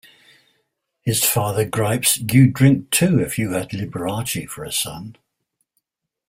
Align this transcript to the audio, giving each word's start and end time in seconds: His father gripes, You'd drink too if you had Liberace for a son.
His 1.03 1.23
father 1.23 1.63
gripes, 1.63 2.17
You'd 2.17 2.53
drink 2.55 2.89
too 2.89 3.19
if 3.19 3.37
you 3.37 3.51
had 3.51 3.69
Liberace 3.69 4.49
for 4.49 4.63
a 4.63 4.71
son. 4.71 5.15